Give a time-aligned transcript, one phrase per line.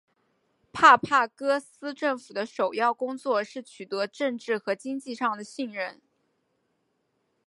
[0.71, 6.01] 帕帕戈斯政府的首要工作是取得政治和经济上的信任。